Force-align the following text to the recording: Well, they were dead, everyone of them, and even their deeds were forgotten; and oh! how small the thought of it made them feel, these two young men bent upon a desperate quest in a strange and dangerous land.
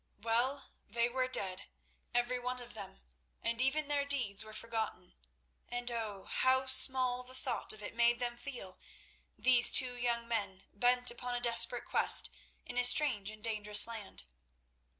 Well, 0.23 0.71
they 0.89 1.09
were 1.09 1.27
dead, 1.27 1.65
everyone 2.11 2.59
of 2.59 2.73
them, 2.73 3.01
and 3.43 3.61
even 3.61 3.87
their 3.87 4.03
deeds 4.03 4.43
were 4.43 4.51
forgotten; 4.51 5.13
and 5.69 5.91
oh! 5.91 6.23
how 6.23 6.65
small 6.65 7.21
the 7.21 7.35
thought 7.35 7.71
of 7.71 7.83
it 7.83 7.93
made 7.93 8.19
them 8.19 8.35
feel, 8.35 8.79
these 9.37 9.69
two 9.71 9.95
young 9.95 10.27
men 10.27 10.63
bent 10.73 11.11
upon 11.11 11.35
a 11.35 11.39
desperate 11.39 11.85
quest 11.85 12.31
in 12.65 12.79
a 12.79 12.83
strange 12.83 13.29
and 13.29 13.43
dangerous 13.43 13.85
land. 13.85 14.23